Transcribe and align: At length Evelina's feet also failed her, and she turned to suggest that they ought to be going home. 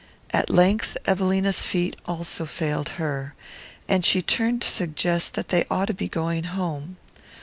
At 0.31 0.49
length 0.49 0.97
Evelina's 1.05 1.63
feet 1.63 1.95
also 2.07 2.47
failed 2.47 2.89
her, 2.97 3.35
and 3.87 4.03
she 4.03 4.23
turned 4.23 4.63
to 4.63 4.67
suggest 4.67 5.35
that 5.35 5.49
they 5.49 5.65
ought 5.69 5.89
to 5.89 5.93
be 5.93 6.07
going 6.07 6.45
home. 6.45 6.97